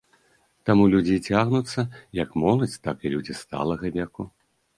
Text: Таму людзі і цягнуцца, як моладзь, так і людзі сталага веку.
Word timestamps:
Таму 0.69 0.87
людзі 0.93 1.13
і 1.17 1.21
цягнуцца, 1.29 1.85
як 2.21 2.33
моладзь, 2.45 2.79
так 2.87 2.97
і 3.07 3.13
людзі 3.17 3.37
сталага 3.43 3.95
веку. 4.01 4.29